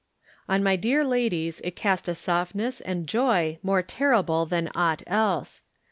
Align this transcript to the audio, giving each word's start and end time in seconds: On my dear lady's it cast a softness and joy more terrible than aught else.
On 0.49 0.63
my 0.63 0.75
dear 0.77 1.05
lady's 1.05 1.59
it 1.61 1.75
cast 1.75 2.07
a 2.07 2.15
softness 2.15 2.81
and 2.81 3.05
joy 3.05 3.59
more 3.61 3.83
terrible 3.83 4.47
than 4.47 4.71
aught 4.73 5.03
else. 5.05 5.61